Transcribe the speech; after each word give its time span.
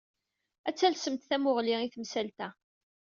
Ad 0.67 0.75
talsemt 0.75 1.27
tamuɣli 1.29 1.75
i 1.81 1.89
temsalt-a. 1.93 2.49